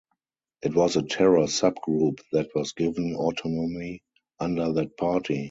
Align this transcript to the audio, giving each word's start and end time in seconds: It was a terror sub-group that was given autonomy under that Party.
It 0.63 0.73
was 0.73 0.95
a 0.95 1.03
terror 1.03 1.45
sub-group 1.45 2.21
that 2.31 2.49
was 2.55 2.71
given 2.73 3.13
autonomy 3.13 4.01
under 4.39 4.73
that 4.73 4.97
Party. 4.97 5.39